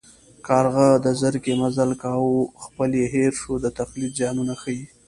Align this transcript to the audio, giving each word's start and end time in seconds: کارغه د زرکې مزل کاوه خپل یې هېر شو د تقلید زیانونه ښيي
کارغه 0.47 0.87
د 1.05 1.07
زرکې 1.21 1.53
مزل 1.61 1.89
کاوه 2.03 2.41
خپل 2.63 2.89
یې 2.99 3.05
هېر 3.15 3.31
شو 3.41 3.53
د 3.63 3.65
تقلید 3.79 4.11
زیانونه 4.19 4.53
ښيي 4.61 4.83